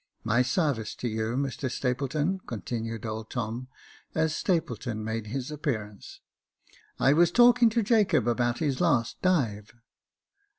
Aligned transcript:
My 0.23 0.41
sarvice 0.41 0.95
to 0.95 1.07
you, 1.07 1.35
Mr 1.37 1.69
Stapleton," 1.69 2.39
continued 2.47 3.05
old 3.05 3.29
Tom, 3.29 3.67
as 4.15 4.35
Stapleton 4.35 5.03
made 5.03 5.27
his 5.27 5.51
appearance." 5.51 6.21
I 6.99 7.13
was 7.13 7.31
talking 7.31 7.69
to 7.69 7.83
Jacob 7.83 8.27
about 8.27 8.57
his 8.57 8.81
last 8.81 9.21
dive." 9.21 9.73